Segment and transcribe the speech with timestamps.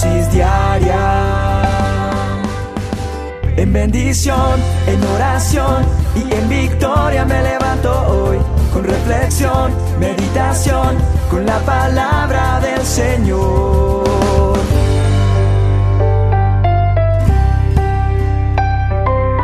[0.00, 1.62] dosis diaria.
[3.56, 5.84] En bendición, en oración
[6.16, 8.38] y en victoria me levanto hoy.
[8.72, 10.96] Con reflexión, meditación,
[11.30, 14.58] con la palabra del Señor.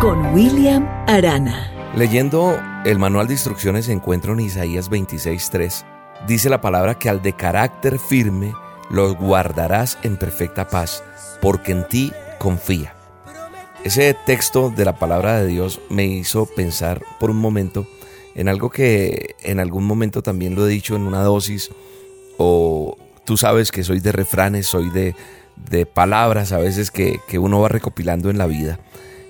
[0.00, 1.70] Con William Arana.
[1.96, 5.84] Leyendo el manual de instrucciones encuentro en Isaías 26:3.
[6.26, 8.52] Dice la palabra que al de carácter firme
[8.90, 11.02] los guardarás en perfecta paz,
[11.40, 12.94] porque en ti confía.
[13.84, 17.86] Ese texto de la palabra de Dios me hizo pensar por un momento
[18.34, 21.70] en algo que en algún momento también lo he dicho en una dosis,
[22.36, 25.14] o tú sabes que soy de refranes, soy de,
[25.70, 28.78] de palabras a veces que, que uno va recopilando en la vida.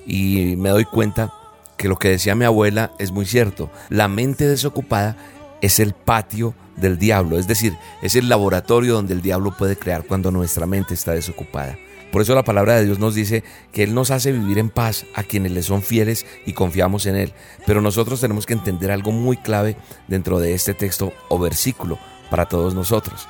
[0.07, 1.33] Y me doy cuenta
[1.77, 3.71] que lo que decía mi abuela es muy cierto.
[3.91, 5.17] La mente desocupada
[5.61, 10.05] es el patio del diablo, es decir, es el laboratorio donde el diablo puede crear
[10.05, 11.79] cuando nuestra mente está desocupada.
[12.13, 15.05] Por eso la palabra de Dios nos dice que Él nos hace vivir en paz
[15.15, 17.33] a quienes le son fieles y confiamos en Él.
[17.67, 19.77] Pero nosotros tenemos que entender algo muy clave
[20.09, 21.99] dentro de este texto o versículo
[22.31, 23.29] para todos nosotros.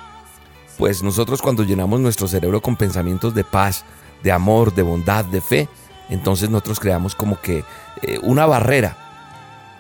[0.79, 3.85] Pues nosotros cuando llenamos nuestro cerebro con pensamientos de paz,
[4.23, 5.69] de amor, de bondad, de fe,
[6.11, 7.65] entonces nosotros creamos como que
[8.03, 9.06] eh, una barrera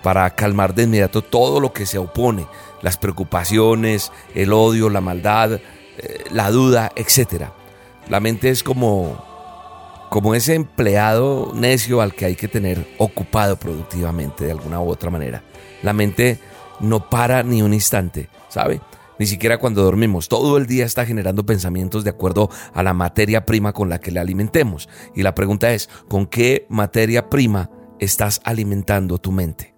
[0.07, 2.47] para calmar de inmediato todo lo que se opone,
[2.81, 5.61] las preocupaciones, el odio, la maldad, eh,
[6.31, 7.47] la duda, etc.
[8.09, 9.21] La mente es como,
[10.09, 15.11] como ese empleado necio al que hay que tener ocupado productivamente de alguna u otra
[15.11, 15.43] manera.
[15.83, 16.39] La mente
[16.79, 18.81] no para ni un instante, ¿sabe?
[19.19, 20.29] Ni siquiera cuando dormimos.
[20.29, 24.13] Todo el día está generando pensamientos de acuerdo a la materia prima con la que
[24.13, 24.89] le alimentemos.
[25.17, 29.76] Y la pregunta es, ¿con qué materia prima estás alimentando tu mente?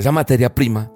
[0.00, 0.90] Esa materia prima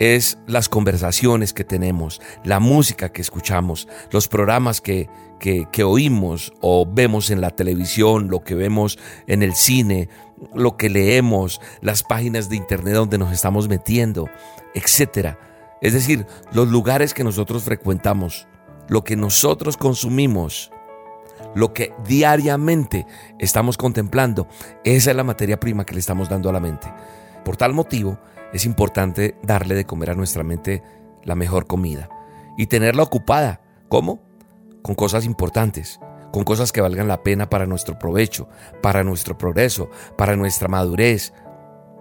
[0.00, 6.84] es las conversaciones que tenemos, la música que escuchamos, los programas que, que, oímos o
[6.84, 8.98] vemos en la televisión, lo que vemos
[9.28, 10.08] en el cine,
[10.52, 14.28] lo que leemos, las páginas de internet donde nos estamos metiendo,
[14.74, 15.36] etc.
[15.80, 18.48] Es decir, los lugares que nosotros frecuentamos,
[18.88, 20.72] lo que nosotros consumimos,
[21.54, 23.06] lo que diariamente
[23.38, 24.48] estamos contemplando,
[24.82, 26.88] esa es la materia prima que le estamos dando a la mente.
[27.46, 28.18] Por tal motivo,
[28.52, 30.82] es importante darle de comer a nuestra mente
[31.22, 32.08] la mejor comida
[32.58, 33.60] y tenerla ocupada.
[33.88, 34.20] ¿Cómo?
[34.82, 36.00] Con cosas importantes,
[36.32, 38.48] con cosas que valgan la pena para nuestro provecho,
[38.82, 41.32] para nuestro progreso, para nuestra madurez.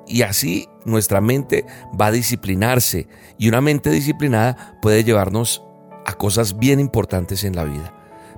[0.08, 1.68] Y así nuestra mente
[2.02, 3.08] va a disciplinarse
[3.38, 5.64] y una mente disciplinada puede llevarnos
[6.08, 7.94] a cosas bien importantes en la vida.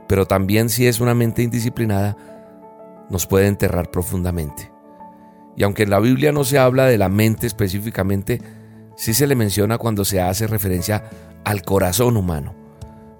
[0.09, 2.17] Pero también si es una mente indisciplinada,
[3.09, 4.76] nos puede enterrar profundamente.
[5.57, 8.39] Y aunque en la Biblia no se habla de la mente específicamente,
[8.95, 11.09] sí se le menciona cuando se hace referencia
[11.43, 12.53] al corazón humano.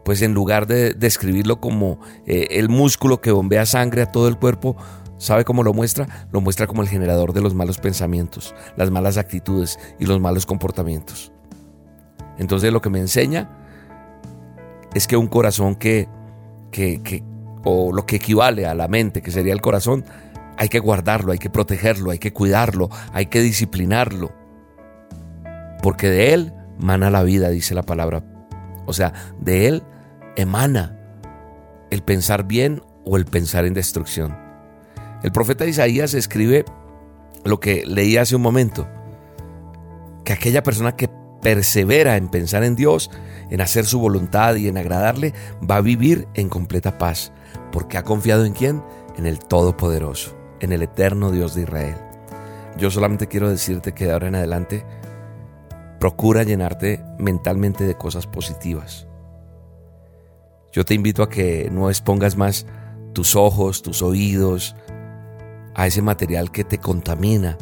[0.06, 4.38] Pues en lugar de describirlo como eh, el músculo que bombea sangre a todo el
[4.38, 4.78] cuerpo,
[5.18, 6.28] ¿sabe cómo lo muestra?
[6.32, 10.46] Lo muestra como el generador de los malos pensamientos, las malas actitudes y los malos
[10.46, 11.32] comportamientos.
[12.38, 13.50] Entonces lo que me enseña
[14.94, 16.08] es que un corazón que,
[16.72, 17.24] que, que
[17.64, 20.06] o lo que equivale a la mente, que sería el corazón,
[20.58, 24.32] hay que guardarlo, hay que protegerlo, hay que cuidarlo, hay que disciplinarlo.
[25.82, 28.24] Porque de Él mana la vida, dice la palabra.
[28.86, 29.84] O sea, de Él
[30.36, 30.98] emana
[31.92, 34.36] el pensar bien o el pensar en destrucción.
[35.24, 36.66] El profeta Isaías escribe
[37.44, 38.88] lo que leí hace un momento,
[40.26, 41.10] que aquella persona que
[41.42, 43.10] persevera en pensar en Dios,
[43.50, 45.34] en hacer su voluntad y en agradarle,
[45.70, 47.32] va a vivir en completa paz,
[47.72, 48.84] porque ha confiado en quién?
[49.18, 51.96] En el Todopoderoso en el eterno Dios de Israel.
[52.78, 54.86] Yo solamente quiero decirte que de ahora en adelante
[56.00, 59.08] procura llenarte mentalmente de cosas positivas.
[60.72, 62.68] Yo te invito a que no expongas más
[63.14, 64.76] tus ojos, tus oídos
[65.74, 67.58] a ese material que te contamina,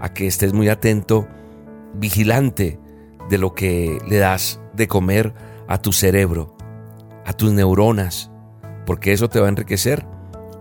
[0.00, 1.26] a que estés muy atento,
[1.94, 2.78] vigilante
[3.28, 5.34] de lo que le das de comer
[5.66, 6.56] a tu cerebro,
[7.24, 8.30] a tus neuronas,
[8.86, 10.06] porque eso te va a enriquecer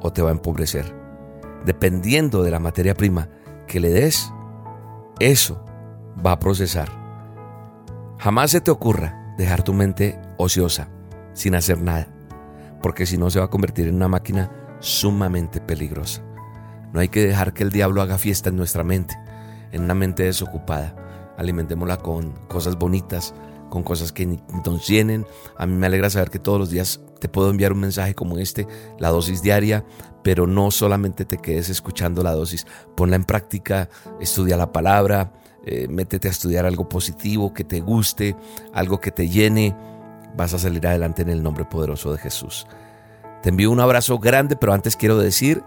[0.01, 1.00] o te va a empobrecer
[1.65, 3.29] dependiendo de la materia prima
[3.67, 4.31] que le des,
[5.19, 5.63] eso
[6.25, 6.89] va a procesar.
[8.19, 10.89] Jamás se te ocurra dejar tu mente ociosa,
[11.33, 12.07] sin hacer nada,
[12.81, 16.21] porque si no se va a convertir en una máquina sumamente peligrosa.
[16.93, 19.17] No hay que dejar que el diablo haga fiesta en nuestra mente,
[19.71, 20.95] en una mente desocupada.
[21.37, 23.33] Alimentémosla con cosas bonitas,
[23.71, 25.25] con cosas que nos llenen.
[25.57, 28.38] A mí me alegra saber que todos los días te puedo enviar un mensaje como
[28.38, 28.68] este,
[29.00, 29.83] la dosis diaria,
[30.21, 33.89] pero no solamente te quedes escuchando la dosis, ponla en práctica,
[34.19, 35.33] estudia la palabra,
[35.65, 38.35] eh, métete a estudiar algo positivo que te guste,
[38.73, 39.75] algo que te llene,
[40.35, 42.67] vas a salir adelante en el nombre poderoso de Jesús.
[43.41, 45.63] Te envío un abrazo grande, pero antes quiero decir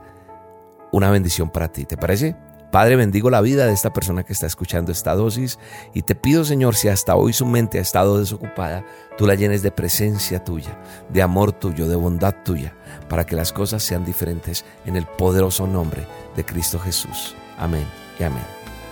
[0.92, 2.36] una bendición para ti, ¿te parece?
[2.70, 5.58] Padre, bendigo la vida de esta persona que está escuchando esta dosis
[5.94, 8.84] y te pido, Señor, si hasta hoy su mente ha estado desocupada,
[9.16, 10.76] tú la llenes de presencia tuya,
[11.08, 12.74] de amor tuyo, de bondad tuya,
[13.08, 17.36] para que las cosas sean diferentes en el poderoso nombre de Cristo Jesús.
[17.58, 17.86] Amén
[18.18, 18.42] y amén.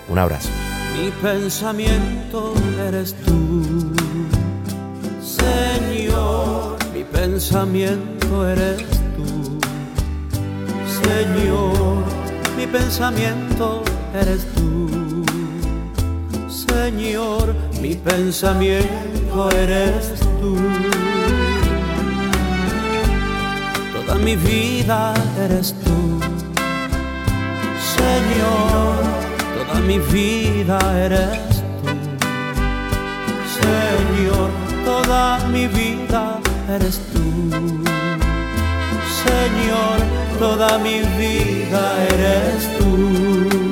[0.08, 0.48] Un abrazo.
[0.96, 2.54] Mi pensamiento
[2.86, 3.94] eres tú,
[5.20, 6.76] Señor.
[6.94, 8.78] Mi pensamiento eres
[9.16, 9.58] tú,
[11.02, 12.11] Señor
[12.56, 13.82] mi pensamiento
[14.14, 15.24] eres tú.
[16.48, 20.56] Señor, mi pensamiento eres tú.
[23.94, 26.20] Toda mi vida eres tú.
[27.96, 28.96] Señor,
[29.56, 31.38] toda mi vida eres
[31.82, 31.92] tú.
[33.60, 34.50] Señor,
[34.84, 36.38] toda mi vida
[36.68, 37.22] eres tú.
[39.24, 43.71] Señor, toda mi vida eres tú.